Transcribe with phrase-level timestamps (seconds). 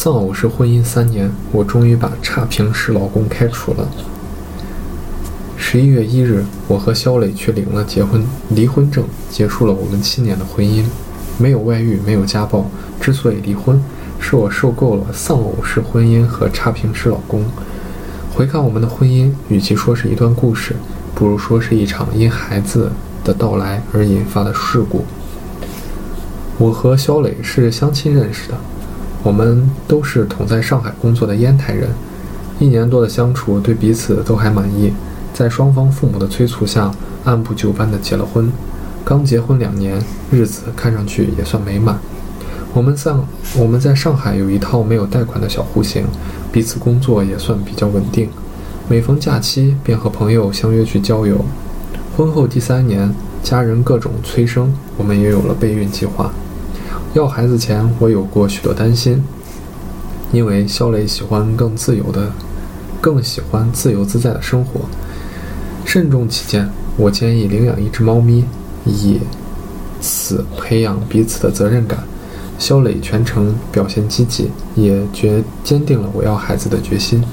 [0.00, 3.88] 丧偶式婚姻三年，我终于把差评式老公开除了。
[5.56, 10.84] 十一月一日，我和肖磊去领了结婚离婚证，结束了我们七年的婚姻。
[11.36, 12.70] 没有外遇，没有家暴。
[13.00, 13.82] 之所以离婚，
[14.20, 17.44] 是我受够了丧偶式婚姻和差评式老公。
[18.32, 20.76] 回看我们的婚姻，与其说是一段故事，
[21.12, 22.92] 不如说是一场因孩子
[23.24, 25.04] 的到来而引发的事故。
[26.56, 28.56] 我和肖磊是相亲认识的。
[29.28, 31.90] 我们都是同在上海工作的烟台人，
[32.58, 34.90] 一年多的相处，对彼此都还满意。
[35.34, 36.90] 在双方父母的催促下，
[37.24, 38.50] 按部就班的结了婚。
[39.04, 41.98] 刚结婚两年，日子看上去也算美满。
[42.72, 43.12] 我们在
[43.58, 46.06] 我们在上海有一套没有贷款的小户型，
[46.50, 48.30] 彼此工作也算比较稳定。
[48.88, 51.44] 每逢假期，便和朋友相约去郊游。
[52.16, 56.32] 婚后第三年，家人各种催生，我们也有了备孕计划。
[57.14, 59.24] 要孩子前，我有过许多担心，
[60.30, 62.30] 因为肖磊喜欢更自由的，
[63.00, 64.82] 更喜欢自由自在的生活。
[65.86, 68.44] 慎重起见，我建议领养一只猫咪，
[68.84, 69.18] 以
[70.02, 71.98] 此培养彼此的责任感。
[72.58, 77.24] 肖磊全程表现积极，也决坚定了我要孩子的决心。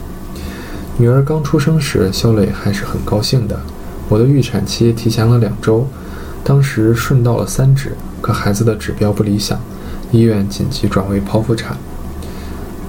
[0.98, 3.60] 女儿刚出生时，肖磊还是很高兴的。
[4.08, 5.86] 我的预产期提前了两周，
[6.46, 7.92] 当时顺到了三指。
[8.22, 9.60] 可孩子的指标不理想，
[10.16, 11.76] 医院紧急转为剖腹产。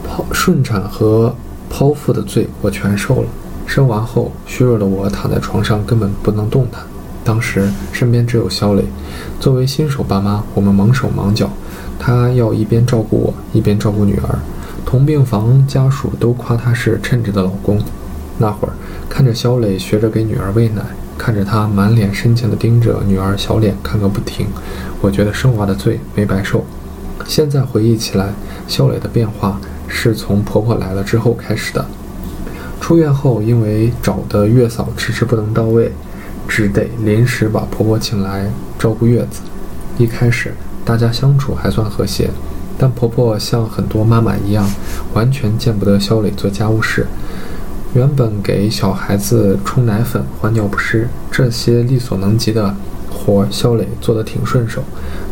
[0.06, 1.34] 剖顺产和
[1.68, 3.28] 剖腹的罪我全受了。
[3.66, 6.80] 生完后，虚弱的我躺在床上根本不能动弹。
[7.24, 8.84] 当时身边只有肖磊，
[9.40, 11.50] 作为新手爸妈，我们忙手忙脚。
[11.98, 14.38] 他要一边照顾我，一边照顾女儿。
[14.84, 17.82] 同病房家属都夸他是称职的老公。
[18.38, 18.74] 那会儿
[19.10, 20.82] 看着肖磊学着给女儿喂奶。
[21.18, 24.46] 看着他满脸深情地盯着女儿小脸看个不停，
[25.00, 26.62] 我觉得生娃的罪没白受。
[27.26, 28.32] 现在回忆起来，
[28.68, 31.84] 肖磊的变化是从婆婆来了之后开始的。
[32.80, 35.90] 出院后，因为找的月嫂迟迟不能到位，
[36.46, 39.40] 只得临时把婆婆请来照顾月子。
[39.98, 42.30] 一开始大家相处还算和谐，
[42.78, 44.68] 但婆婆像很多妈妈一样，
[45.14, 47.06] 完全见不得肖磊做家务事。
[47.94, 52.74] 原本给小孩子冲奶粉、换尿不湿这些力所能及的
[53.26, 54.84] 活，肖磊做得挺顺手。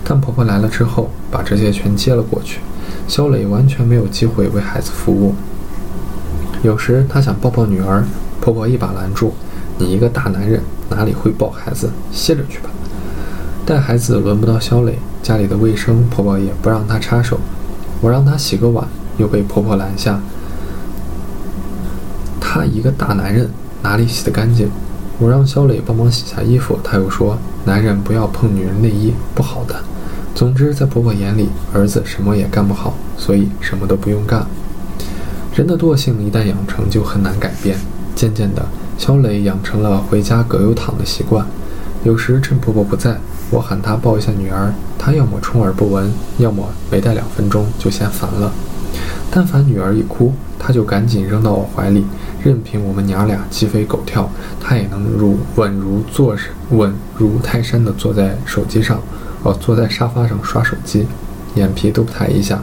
[0.02, 2.58] 但婆婆来了之后，把这些全接了过去，
[3.06, 5.34] 肖磊完全没有机会为孩子服务。
[6.64, 8.04] 有时他想抱抱女儿，
[8.40, 9.32] 婆婆一把拦住
[9.78, 10.60] ：“你一个大男人
[10.90, 11.90] 哪里会抱孩子？
[12.10, 12.70] 歇着去吧。”
[13.64, 17.38] 带孩子轮不到肖磊，家里的卫生婆婆也不让他插手。
[18.00, 20.20] 我让他洗个碗，又被婆婆拦下。
[22.40, 23.48] 他一个大男人
[23.82, 24.68] 哪里洗得干净？
[25.18, 29.74] 我让肖磊帮忙洗下衣服，他又说男人不要碰女人内衣，不好的。
[30.34, 34.46] 总之，在婆婆眼里，儿子什么也干不好，所以什么都不用干。
[35.54, 37.78] 人的惰性一旦养成，就很难改变。
[38.14, 38.66] 渐渐的，
[38.98, 41.46] 肖磊养成了回家葛优躺的习惯。
[42.02, 43.16] 有时趁婆婆不在，
[43.50, 48.52] 我喊他抱一下女儿，他要么充耳不闻，要么没待两分钟就嫌烦了。
[49.30, 52.04] 但凡女儿一哭，他就赶紧扔到我怀里。
[52.44, 54.28] 任凭我们娘俩鸡飞狗跳，
[54.60, 56.36] 他也能如稳如坐
[56.72, 59.00] 稳如泰山的坐在手机上，
[59.42, 61.06] 哦，坐在沙发上刷手机，
[61.54, 62.62] 眼皮都不抬一下。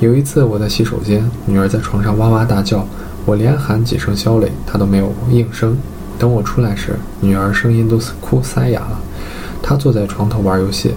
[0.00, 2.86] 有一次我在洗手间，女儿在床上哇哇大叫，
[3.24, 5.78] 我连喊几声肖磊，她都没有应声。
[6.18, 9.00] 等我出来时，女儿声音都哭塞哑了。
[9.62, 10.92] 她坐在床头玩游戏，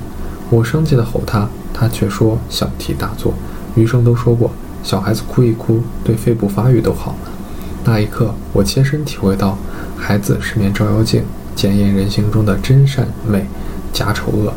[0.50, 3.34] 我生气的吼她，她却说小题大做。
[3.76, 4.52] 医生都说过，
[4.84, 7.16] 小孩子哭一哭对肺部发育都好。
[7.90, 9.58] 那一刻，我切身体会到，
[9.98, 11.24] 孩子是面照妖镜，
[11.56, 13.48] 检验人性中的真善美、
[13.92, 14.54] 假丑恶。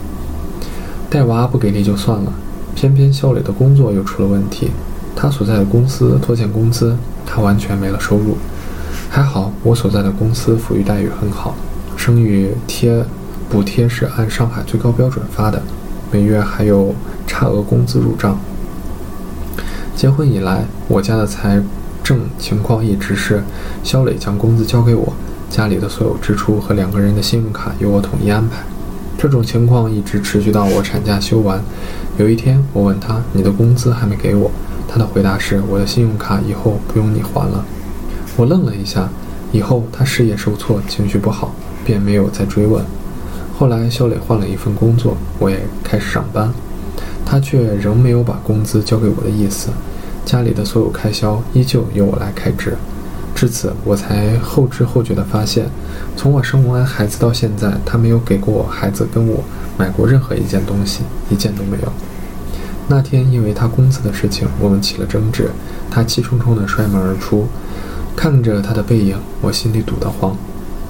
[1.08, 2.34] 带娃不给力就算了，
[2.74, 4.70] 偏偏肖磊的工作又出了问题，
[5.16, 6.94] 他所在的公司拖欠工资，
[7.24, 8.36] 他完全没了收入。
[9.08, 11.54] 还好我所在的公司抚育待遇很好，
[11.96, 13.02] 生育贴
[13.48, 15.62] 补贴是按上海最高标准发的，
[16.10, 16.94] 每月还有
[17.26, 18.38] 差额工资入账。
[19.96, 21.62] 结婚以来，我家的财。
[22.02, 23.42] 正情况一直是，
[23.84, 25.12] 肖磊将工资交给我，
[25.50, 28.64] 家里的所有支出和两个人的信用卡由我统一安排。
[29.16, 31.62] 这种情况一直持续到我产假休完。
[32.18, 34.50] 有一天，我问他：“你的工资还没给我？”
[34.88, 37.64] 他的回答是：“我的信用卡以后不用你还了。”
[38.36, 39.08] 我愣了一下。
[39.52, 41.54] 以后他事业受挫，情绪不好，
[41.84, 42.82] 便没有再追问。
[43.58, 46.50] 后来，肖磊换了一份工作，我也开始上班，
[47.24, 49.68] 他却仍没有把工资交给我的意思。
[50.24, 52.76] 家里的所有开销依旧由我来开支，
[53.34, 55.66] 至此我才后知后觉地发现，
[56.16, 59.42] 从我生完孩子到现在，他没有给过我孩子跟我
[59.76, 61.92] 买过任何一件东西，一件都没有。
[62.88, 65.50] 那天因为他工资的事情，我们起了争执，
[65.90, 67.46] 他气冲冲地摔门而出。
[68.14, 70.36] 看着他的背影，我心里堵得慌。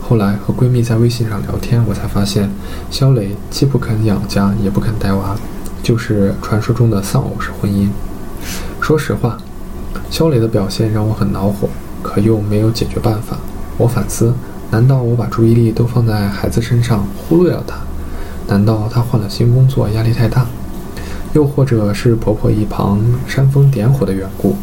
[0.02, 2.50] 后来和闺蜜在微信上聊天，我才发现，
[2.90, 5.36] 肖磊既不肯养家，也不肯带娃，
[5.82, 7.88] 就是传说中的丧偶式婚姻。
[8.82, 9.38] 说实话，
[10.10, 11.68] 肖磊的表现让我很恼火，
[12.02, 13.38] 可又没有解决办法。
[13.78, 14.34] 我反思：
[14.72, 17.76] 难道我把注意力都放在孩子身上，忽略了他？
[18.48, 20.46] 难道他换了新工作，压力太大？
[21.32, 24.56] 又或者是婆婆一旁煽风点火的缘故？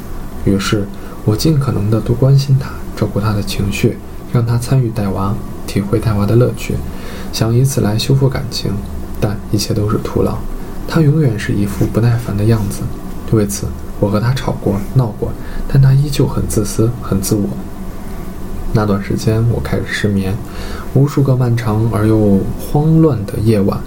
[0.44, 0.86] 于是。
[1.25, 3.98] 我尽可能的多关心他，照顾他的情绪，
[4.33, 5.33] 让他参与带娃，
[5.68, 6.75] 体会带娃的乐趣，
[7.31, 8.71] 想以此来修复感情，
[9.19, 10.38] 但一切都是徒劳。
[10.88, 12.81] 他永远是一副不耐烦的样子。
[13.35, 13.67] 为此，
[13.99, 15.31] 我和他吵过、闹过，
[15.67, 17.47] 但他依旧很自私、很自我。
[18.73, 20.33] 那段时间，我开始失眠，
[20.93, 23.79] 无数个漫长而又慌乱的夜晚，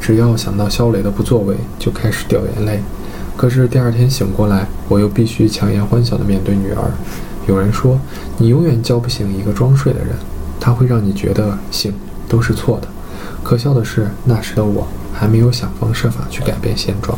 [0.00, 2.80] 只要想到肖磊的不作为，就开始掉眼泪。
[3.36, 6.90] 可是第二天醒过来，我又必须强颜欢笑地面对女儿。
[7.46, 7.98] 有人说，
[8.38, 10.16] 你永远叫不醒一个装睡的人，
[10.58, 11.92] 他会让你觉得醒
[12.28, 12.88] 都是错的。
[13.42, 17.16] 可笑的是，那时的我还没有想方设法去改变现状。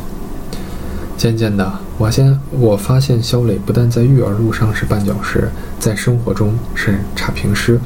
[1.18, 1.68] 渐渐的，
[1.98, 5.50] 我先我发现肖磊不但在育儿路上是绊脚石，
[5.80, 7.80] 在生活中是差评师。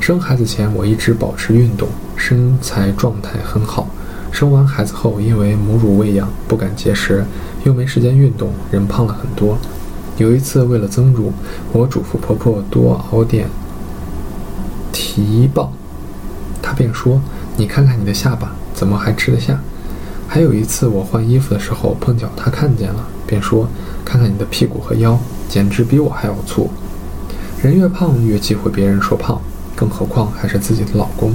[0.00, 1.86] 生孩子前，我一直保持运动，
[2.16, 3.90] 身材状态很好。
[4.32, 7.26] 生完孩子后，因为母乳喂养不敢节食，
[7.64, 9.58] 又没时间运动，人胖了很多。
[10.16, 11.30] 有一次为了增乳，
[11.74, 13.50] 我嘱咐婆婆多熬点
[14.92, 15.70] 提棒，
[16.62, 17.20] 她便说
[17.58, 19.60] ：“你看看你的下巴，怎么还吃得下？”
[20.28, 23.68] 还有一次我换衣服的时候碰巧他看见了，便说
[24.04, 25.18] ：“看看你的屁股和腰，
[25.48, 26.68] 简直比我还要粗。”
[27.62, 29.40] 人越胖越忌讳别人说胖，
[29.74, 31.32] 更何况还是自己的老公。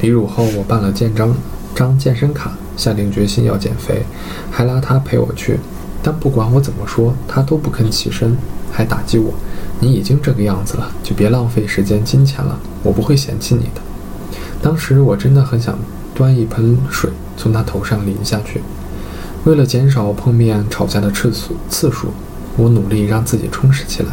[0.00, 1.34] 离乳后，我办了建章。
[1.74, 4.02] 张健身卡，下定决心要减肥，
[4.50, 5.60] 还拉他陪我去，
[6.02, 8.36] 但不管我怎么说，他都不肯起身，
[8.72, 9.32] 还打击我
[9.78, 13.80] ：“你已经这个样子了，就别浪费时间金钱了，我不会嫌弃你的。”
[14.60, 15.78] 当时我真的很想
[16.18, 18.60] 端一盆水从他头上淋下去。
[19.44, 22.08] 为了减少碰面吵架的次数次数，
[22.56, 24.08] 我努力让自己充实起来。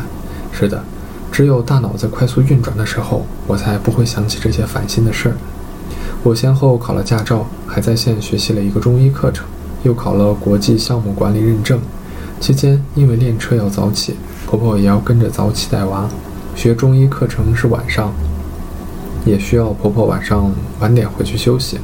[0.52, 0.84] 是的，
[1.32, 5.36] 只有大脑在快速运转的时候，我才不会想起这些烦心的事儿。
[6.22, 9.48] 我先后考了驾照，还在线学习了一个中医课程，
[9.82, 11.80] 又考了国际项目管理认证。
[12.40, 14.14] 期间因为练车要早起，
[14.46, 16.08] 婆婆也要跟着早起带娃。
[16.56, 18.14] 学中医课程是晚上，
[19.26, 21.80] 也需要婆婆晚上晚点回去休息。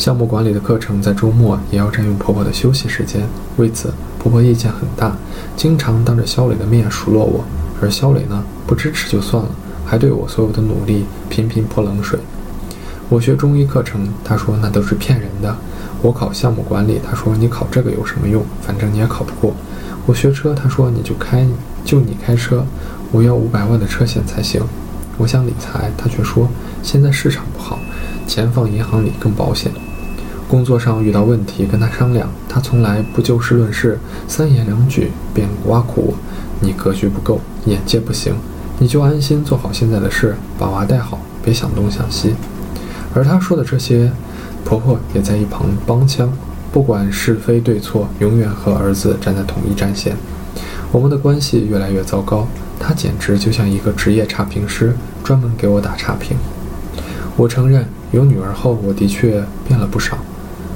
[0.00, 3.20] 项目管理的课程在周末也要占用婆婆的休息时间，
[3.58, 5.14] 为此婆婆意见很大，
[5.58, 7.44] 经常当着肖磊的面数落我。
[7.82, 9.50] 而肖磊呢，不支持就算了，
[9.84, 12.18] 还对我所有的努力频频泼冷水。
[13.10, 15.54] 我学中医课程，他说那都是骗人的。
[16.00, 18.42] 我考项目管理，他说你考这个有什么用？
[18.62, 19.54] 反正你也考不过。
[20.06, 21.46] 我学车，他说你就开，
[21.84, 22.64] 就你开车，
[23.12, 24.62] 我要五百万的车险才行。
[25.18, 26.48] 我想理财，他却说
[26.82, 27.78] 现在市场不好，
[28.26, 29.70] 钱放银行里更保险。
[30.50, 36.14] 工作上遇到问题跟他商量，他从来不就事论事，三言两语便挖苦我：
[36.58, 38.34] 你格局不够，眼界不行，
[38.80, 42.34] 你就安心做好现在的事，把娃带好，别想东想西。
[43.14, 44.10] 而她说的这些，
[44.64, 46.32] 婆婆也在一旁帮腔，
[46.72, 50.16] 不管是非对错，永远和儿子站在同一战线。
[50.90, 52.48] 我们的关系越来越糟糕，
[52.80, 56.36] 她简直就像一个职业差评师，专门给我打差评。
[57.36, 60.18] 我承认，有女儿后，我的确变了不少。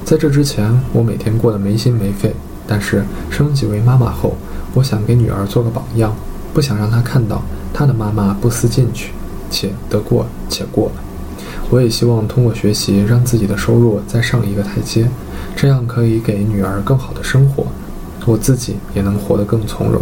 [0.05, 2.35] 在这之前，我每天过得没心没肺，
[2.67, 4.35] 但是升级为妈妈后，
[4.75, 6.15] 我想给女儿做个榜样，
[6.53, 7.41] 不想让她看到
[7.73, 9.13] 她的妈妈不思进取，
[9.49, 10.91] 且得过且过。
[11.71, 15.09] 我也希望通过学习，让自己的收入再上一个台阶，
[15.55, 17.65] 这样可以给女儿更好的生活，
[18.27, 19.99] 我自己也能活得更从容。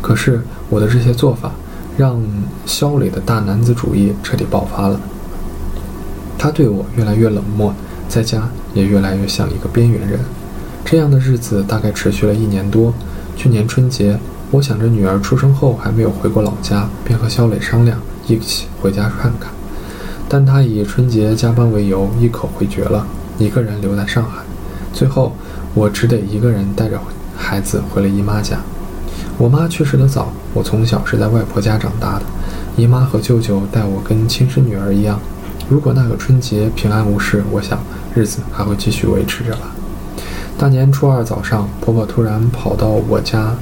[0.00, 1.52] 可是我的这些做法，
[1.98, 2.18] 让
[2.64, 4.98] 肖磊的大男子主义彻底爆发了。
[6.38, 7.74] 他对我越来越冷漠，
[8.08, 10.20] 在家也越来越像一个边缘人。
[10.84, 12.92] 这样的日子大概持续了一年多。
[13.36, 14.18] 去年春节，
[14.50, 19.50] 我想着女儿出生后还没有回过老家，便和肖磊商量一起回家看看。
[20.28, 23.06] 但他以春节加班为由，一口回绝了，
[23.38, 24.42] 一个人留在上海。
[24.92, 25.32] 最后，
[25.74, 27.00] 我只得一个人带着
[27.36, 28.58] 孩子回了姨妈家。
[29.36, 32.22] 我妈去世的早，我从小是在外婆家长大的，
[32.76, 35.18] 姨妈和舅舅待我跟亲生女儿一样。
[35.68, 37.80] 如果那个春节平安无事，我想
[38.14, 39.74] 日子还会继续维持着吧。
[40.56, 43.56] 大年初二早上，婆婆突然跑到我家，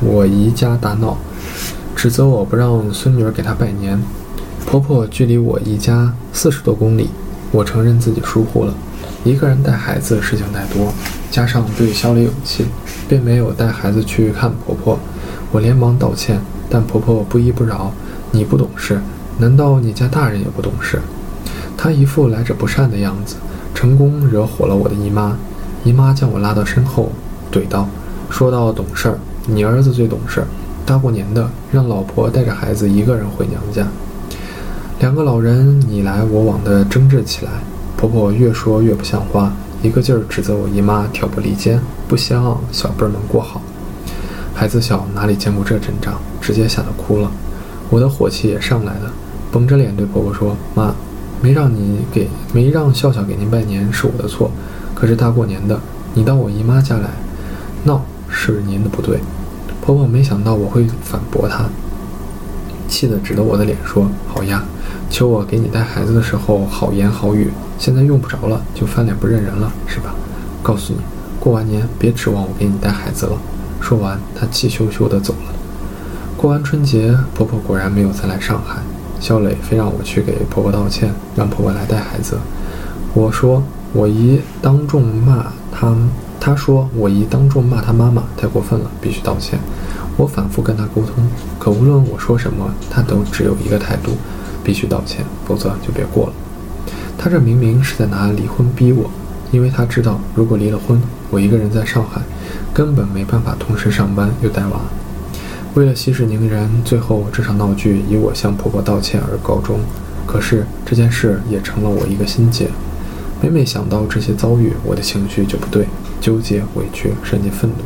[0.00, 1.18] 我姨家大闹，
[1.96, 4.00] 指责我不让孙女儿给她拜年。
[4.64, 7.10] 婆婆距离我姨家四十多公里，
[7.50, 8.74] 我承认自己疏忽了，
[9.24, 10.92] 一个人带孩子事情太多，
[11.30, 12.66] 加上对小磊有气，
[13.08, 14.98] 并没有带孩子去看婆婆。
[15.50, 17.92] 我连忙道歉，但婆婆不依不饶
[18.30, 19.00] ：“你不懂事，
[19.38, 21.00] 难道你家大人也不懂事？”
[21.76, 23.36] 她一副来者不善的样子，
[23.76, 25.36] 成功惹火了我的姨妈。
[25.84, 27.12] 姨妈将我拉到身后，
[27.52, 27.86] 怼道
[28.30, 30.46] ：“说到懂事儿，你儿子最懂事儿。
[30.86, 33.86] 大过年的，让老婆带着孩子一个人回娘家。”
[34.98, 37.52] 两个老人你来我往的争执起来，
[37.98, 39.52] 婆婆越说越不像话，
[39.82, 41.78] 一个劲儿指责我姨妈挑拨离间，
[42.08, 43.60] 不希望小辈儿们过好。
[44.54, 47.30] 孩子小，哪里见过这阵仗，直接吓得哭了。
[47.90, 49.12] 我的火气也上来了，
[49.52, 50.94] 绷着脸对婆婆说：“妈，
[51.40, 54.50] 没让你给，没让笑笑给您拜年是我的错。
[54.94, 55.78] 可是大过年的，
[56.14, 57.10] 你到我姨妈家来
[57.84, 59.20] 闹，是您的不对。”
[59.80, 61.66] 婆婆没想到我会反驳她，
[62.88, 64.64] 气得指着我的脸说：“好呀。”
[65.08, 70.12] 求我给你带孩子的时候好言好语，现在用不着了，就翻脸不认人了，是吧？
[70.64, 70.98] 告诉你，
[71.38, 73.38] 过完年别指望我给你带孩子了。
[73.80, 75.54] 说完，她气咻咻地走了。
[76.36, 78.78] 过完春节，婆婆果然没有再来上海。
[79.20, 82.38] 肖磊非让我去给婆婆道歉，让婆婆来带孩子。
[83.14, 85.94] 我说我姨当众骂她，
[86.38, 89.58] 她说我姨当众骂她妈妈太过分了，必须道歉。
[90.16, 94.12] 我反复跟她沟通，可无论我说什么，她都只有一个态度。
[94.64, 96.32] 必须道歉，否则就别过了。
[97.16, 99.08] 他这明明是在拿离婚逼我，
[99.52, 102.20] 因为他知道如果离了婚，我一个人在上海，
[102.74, 104.80] 根本没办法同时上班又带娃。
[105.76, 109.78] 为了息事宁人，最后这场闹剧以我向婆婆道歉而告终。
[110.26, 112.70] 可是这件事也成了我一个心结。
[113.42, 115.86] 每每想到这些遭遇，我的情绪就不对，
[116.18, 117.84] 纠结、委屈，甚至愤怒。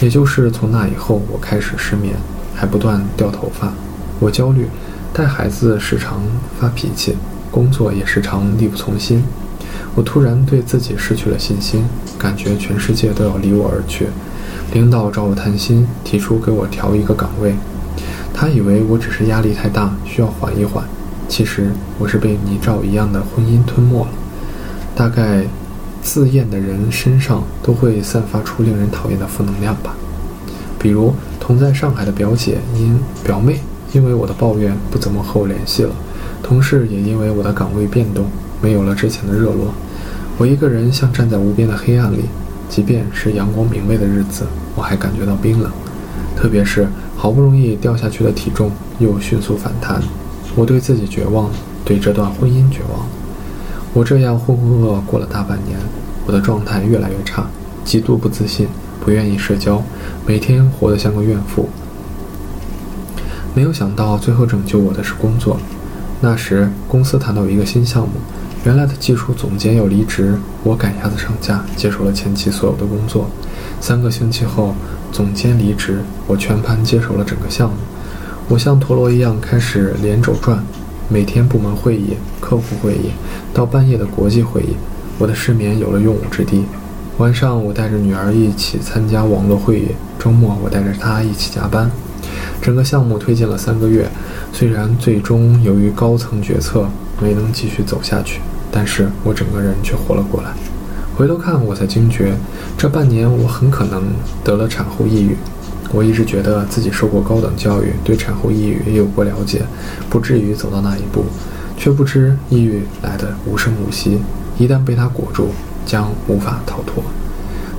[0.00, 2.14] 也就是从那以后，我开始失眠，
[2.54, 3.72] 还不断掉头发。
[4.20, 4.68] 我焦虑。
[5.12, 6.22] 带孩子时常
[6.60, 7.16] 发脾气，
[7.50, 9.24] 工作也时常力不从心。
[9.96, 11.84] 我突然对自己失去了信心，
[12.16, 14.06] 感觉全世界都要离我而去。
[14.72, 17.54] 领导找我谈心，提出给我调一个岗位。
[18.32, 20.84] 他以为我只是压力太大，需要缓一缓。
[21.28, 24.10] 其实我是被泥沼一样的婚姻吞没了。
[24.94, 25.44] 大概
[26.02, 29.94] 自厌的人身上都会散发出令人讨厌的负能量吧。
[30.78, 33.60] 比如同在上海的表姐因表妹。
[33.92, 35.90] 因为我的抱怨，不怎么和我联系了。
[36.44, 38.24] 同事也因为我的岗位变动，
[38.62, 39.74] 没有了之前的热络。
[40.38, 42.26] 我一个人像站在无边的黑暗里，
[42.70, 44.46] 即便是阳光明媚的日子，
[44.76, 45.70] 我还感觉到冰冷。
[46.36, 50.00] 特别是好不容易掉下去的体重又迅速反弹，
[50.54, 51.50] 我对自己绝望，
[51.84, 53.06] 对这段婚姻绝望。
[53.92, 55.76] 我这样浑浑噩噩过了大半年，
[56.26, 57.46] 我的状态越来越差，
[57.84, 58.68] 极度不自信，
[59.04, 59.82] 不愿意社交，
[60.24, 61.68] 每天活得像个怨妇。
[63.52, 65.58] 没有想到，最后拯救我的是工作。
[66.20, 68.14] 那时公司谈到一个新项目，
[68.62, 73.30] 原来的技术总监要离职，我赶鸭子上架，接手了前期所有的工作。
[73.80, 74.74] 三个星期后，
[75.10, 77.76] 总监离职，我全盘接手了整个项目。
[78.50, 80.62] 我像陀螺一样开始连轴转，
[81.08, 83.12] 每天部门会议、客户会议，
[83.54, 84.76] 到半夜的国际会议，
[85.18, 86.66] 我的失眠有了用武之地。
[87.16, 89.88] 晚上我带着女儿一起参加网络会议，
[90.18, 91.90] 周末我带着她一起加班。
[92.60, 94.06] 整个项目推进了三个月，
[94.52, 96.86] 虽然最终由于高层决策
[97.22, 98.40] 没能继续走下去，
[98.70, 100.50] 但是我整个人却活了过来。
[101.16, 102.34] 回头看，我才惊觉，
[102.78, 104.02] 这半年我很可能
[104.42, 105.36] 得了产后抑郁。
[105.92, 109.62] 我一直觉得自己受过高等教育，对产后抑郁也有过了解，
[110.08, 111.24] 不至于走到那一步，
[111.76, 114.20] 却不知抑郁来的无声无息，
[114.56, 115.48] 一旦被它裹住，
[115.84, 117.02] 将无法逃脱。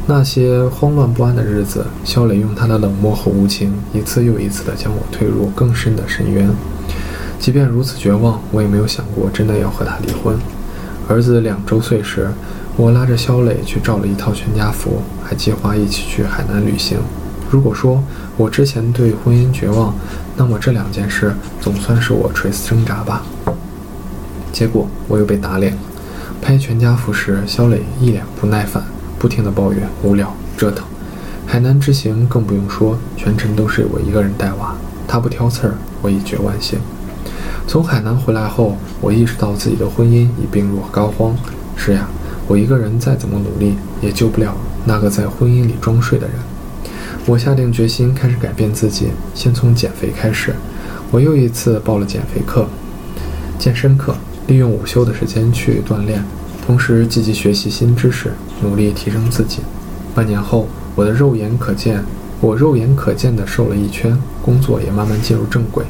[0.08, 6.50] 那些慌乱不安的日子，肖磊用他的冷漠和无情，一次又一次地将我推入更深的深渊。
[7.40, 10.38] 即便如此绝望，我也没有想过真的要和他离婚。
[11.12, 12.32] 儿子两周岁时，
[12.78, 17.00] 我拉着肖磊去照了一套全家福，还计划一起去海南旅行。
[17.50, 18.02] 如果说
[18.38, 19.94] 我之前对婚姻绝望，
[20.38, 23.24] 那么这两件事总算是我垂死挣扎吧。
[24.54, 25.80] 结果我又被打脸了。
[26.42, 28.82] 拍全家福时，肖磊一脸不耐烦。
[29.20, 30.84] 不停地抱怨无聊折腾，
[31.46, 34.74] 海南之行更不用说，全程都是我一个人带娃，
[35.08, 36.80] 他不挑刺儿，我已绝万幸。
[37.68, 41.32] 从海南回来后，我意识到自己的婚姻已病入膏肓。
[41.76, 42.08] 是呀，
[42.48, 46.36] 我一个人再怎么努力，也救不了那个在婚姻里装睡的人。
[47.26, 50.54] 我下定决心开始改变自己，先从减肥开始。
[51.12, 52.68] 我又一次报了减肥课、
[53.58, 54.16] 健身课，
[54.48, 56.24] 利用午休的时间去锻炼。
[56.66, 59.60] 同时积极学习新知识，努力提升自己。
[60.14, 62.04] 半年后，我的肉眼可见，
[62.40, 65.86] 我肉眼可见的瘦了一圈，工作也慢慢进入正轨。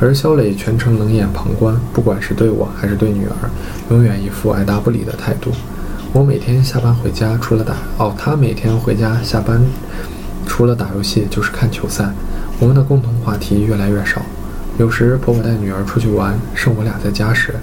[0.00, 3.50] 而肖磊全程冷眼旁观，不管是对我还是对女儿，
[3.90, 5.50] 永远一副爱答不理的态度。
[6.12, 9.62] 我每天下班回家，除了打哦，他每天回家下班，
[10.46, 12.10] 除了打游戏就是看球赛。
[12.58, 14.20] 我们的共同话题越来越少。
[14.78, 17.54] 有时婆婆带女儿出去玩，剩我俩在家时，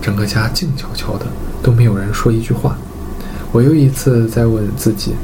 [0.00, 1.26] 整个家静悄悄的，
[1.62, 2.76] 都没有人说一句话。
[3.50, 5.14] 我又一次在问自己，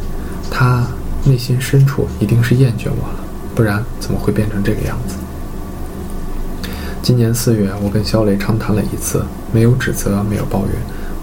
[0.50, 0.86] 他
[1.24, 3.20] 内心深处一定是厌倦我了，
[3.54, 5.16] 不然怎么会变成这个样子？
[7.00, 10.74] 今年四月，我跟肖磊长谈了一次，没有指责，没有抱怨。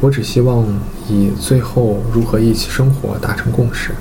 [0.02, 0.66] 我只希望
[1.08, 3.92] 以最后如何一起生活达成共识。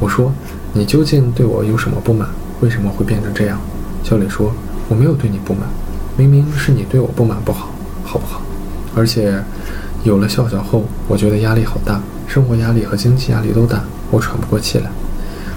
[0.00, 0.32] 我说
[0.72, 2.28] ：“你究竟对我有什么不满？
[2.60, 3.60] 为什么会变成这样？”
[4.02, 4.52] 小磊说
[4.88, 5.68] ：“我没有对你不满，
[6.16, 7.70] 明明是你对我不满不好，
[8.02, 8.40] 好不好？
[8.94, 9.42] 而且
[10.04, 14.90] 有了笑笑后，我觉得压力好大，生活压力和经济压力都大，我喘不过气来。”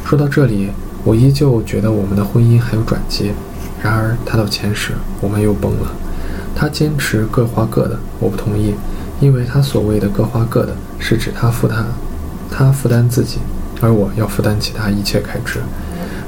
[0.03, 0.71] 说到这里，
[1.03, 3.31] 我依旧觉得我们的婚姻还有转机。
[3.81, 5.91] 然而他到前时，我们又崩了。
[6.55, 8.73] 他坚持各花各的，我不同意。
[9.21, 11.83] 因为他所谓的各花各的，是指他负担，
[12.49, 13.39] 他负担自己，
[13.81, 15.59] 而我要负担其他一切开支。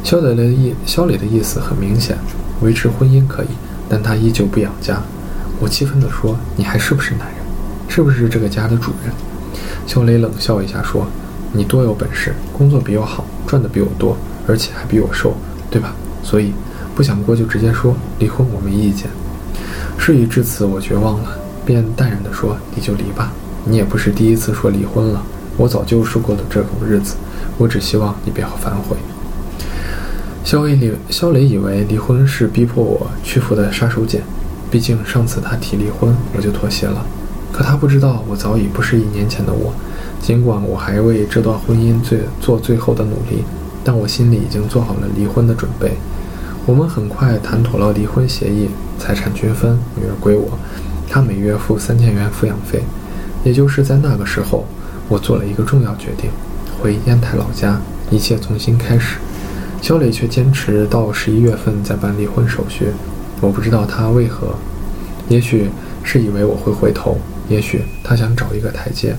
[0.03, 2.17] 肖磊的意，肖磊的意思很明显，
[2.61, 3.47] 维持婚姻可以，
[3.87, 5.01] 但他依旧不养家。
[5.61, 7.37] 我气愤地说：“你还是不是男人？
[7.87, 9.13] 是不是这个家的主人？”
[9.87, 11.07] 肖磊冷笑一下说
[11.53, 14.17] ：“你多有本事，工作比我好，赚的比我多，
[14.47, 15.33] 而且还比我瘦，
[15.69, 15.93] 对吧？
[16.23, 16.51] 所以
[16.95, 19.07] 不想过就直接说离婚，我没意见。”
[19.97, 21.37] 事已至此，我绝望了。
[21.63, 23.31] 便淡然地说：“你就离吧，
[23.65, 25.23] 你也不是第一次说离婚了。
[25.57, 27.15] 我早就受够了这种日子，
[27.57, 28.97] 我只希望你不要反悔。”
[30.43, 34.21] 肖伟以肖磊以为离婚是逼迫我屈服的杀手锏，
[34.71, 37.05] 毕竟上次他提离婚，我就妥协了。
[37.51, 39.71] 可他不知道，我早已不是一年前的我。
[40.19, 43.43] 尽管我还为这段婚姻最做最后的努力，
[43.83, 45.91] 但我心里已经做好了离婚的准备。
[46.67, 50.59] 我们很快谈妥了离婚协议，财产均分，女儿归我。
[51.09, 52.83] 他每月付三千元抚养费，
[53.43, 54.65] 也就是在那个时候，
[55.09, 56.29] 我做了一个重要决定，
[56.79, 59.17] 回烟台老家，一切重新开始。
[59.81, 62.89] 肖磊却坚持到十一月份再办离婚手续，
[63.41, 64.55] 我不知道他为何，
[65.29, 65.71] 也许
[66.03, 67.17] 是以为我会回头，
[67.49, 69.15] 也许他想找一个台阶。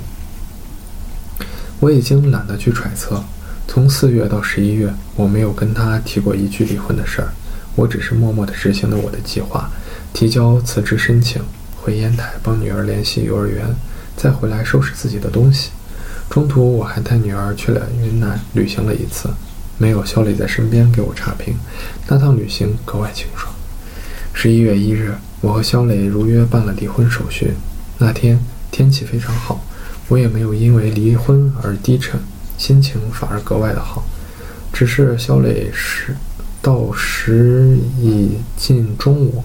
[1.80, 3.24] 我已经懒得去揣测。
[3.66, 7.28] 从四月到十一月，我没有跟他提过一句离婚的事儿，
[7.74, 9.70] 我只是默默地执行了我的计划，
[10.12, 11.42] 提交辞职申请。
[11.80, 13.64] 回烟台帮女儿联系幼儿园，
[14.16, 15.70] 再回来收拾自己的东西。
[16.30, 19.28] 中途我还带女儿去了云南旅行了一次，
[19.78, 21.54] 没有肖磊在身边给我差评，
[22.06, 23.52] 那趟旅行格外清爽。
[24.32, 27.54] 十一月一日，我和肖磊如约办了离婚手续。
[27.98, 28.38] 那天
[28.70, 29.64] 天气非常好，
[30.08, 32.20] 我也没有因为离婚而低沉，
[32.62, 34.04] 心情反而格外的好。
[34.72, 36.14] 只是肖磊时
[36.62, 39.42] 到时已近中午，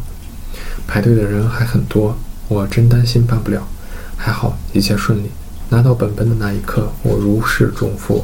[0.86, 2.16] 排队的人还很多。
[2.48, 3.68] 我真担心办不了，
[4.16, 5.32] 还好一切顺利。
[5.70, 8.24] 拿到本本的那一刻，我如释重负，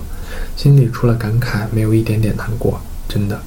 [0.55, 2.79] 心里除了感慨，没有一点点难过。
[3.09, 3.41] 真的，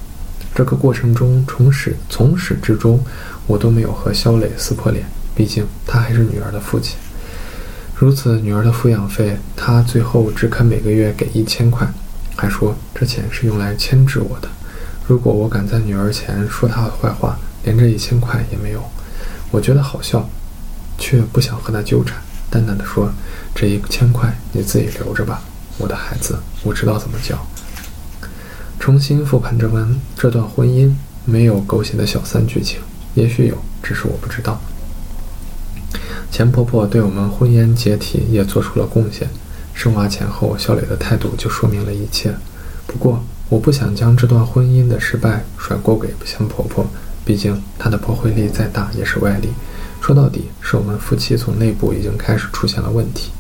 [0.53, 2.99] 这个过程中，从始从始至终，
[3.47, 5.07] 我都没有和肖磊撕破脸。
[5.37, 6.97] 毕竟他还是女儿的父亲。
[7.99, 11.87] 如此，女儿的抚养费，他最后只肯每个月给一千块，
[12.37, 14.49] 还说这钱是用来牵制我的。
[15.07, 18.83] 如果我敢在女儿前说他的坏话，连这一千块也没有。
[19.51, 20.29] 我觉得好笑。
[20.99, 22.17] 却不想和他纠缠，
[22.49, 23.13] 淡淡的说
[23.55, 25.43] ：“这一千块你自己留着吧，
[25.77, 27.39] 我的孩子，我知道怎么教。”
[28.81, 30.91] 重新复盘这段这段婚姻，
[31.27, 32.81] 没有狗血的小三剧情，
[33.13, 34.59] 也许有，只是我不知道。
[36.37, 39.27] 钱婆婆对我们婚姻解体也做出了贡献，
[39.73, 42.31] 生娃前后，小磊的态度就说明了一切。
[42.87, 46.87] 不过，我不想将这段婚姻的失败甩锅给钱婆婆，
[47.25, 49.49] 毕竟她的破坏力再大也是外力。
[50.03, 53.31] 说到底，是我们夫妻从内部已经开始出现了问题。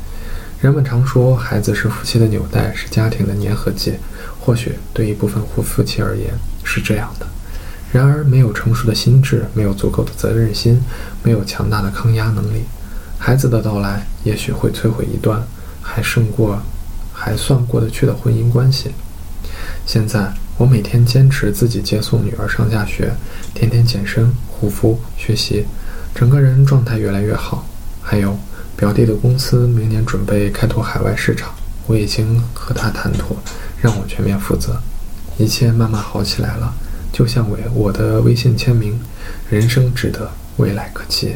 [0.62, 3.92] 人们常说，孩子是夫妻的纽带，是家庭的粘合剂。
[4.40, 6.32] 或许对一部分夫夫妻而言
[6.64, 7.26] 是这样的。
[7.92, 10.80] 然而，没有成熟的心智，没有足够的责任心，
[11.22, 12.64] 没有强大的抗压能力，
[13.26, 15.42] 孩子的到来也许会摧毁一段
[15.82, 16.62] 还胜过、
[17.12, 18.92] 还算过得去的婚姻关系。
[19.84, 23.12] 现在，我每天坚持自己接送女儿上下学，
[23.52, 25.66] 天天健身、护肤、学习。
[26.14, 27.66] 整个人状态越来越好，
[28.00, 28.38] 还有
[28.76, 31.52] 表弟的公司明年准备开拓海外市场，
[31.88, 33.36] 我已经和他谈妥，
[33.80, 34.80] 让我全面负责，
[35.36, 36.72] 一切慢慢好起来了，
[37.12, 39.00] 就像我我的微信签名，
[39.50, 41.34] 人生值得，未来可期。